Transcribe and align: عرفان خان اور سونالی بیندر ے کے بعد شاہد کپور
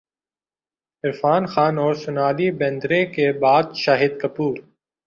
عرفان 1.03 1.43
خان 1.53 1.75
اور 1.83 1.93
سونالی 2.03 2.49
بیندر 2.59 2.91
ے 2.91 3.01
کے 3.15 3.31
بعد 3.41 3.65
شاہد 3.83 4.13
کپور 4.21 4.55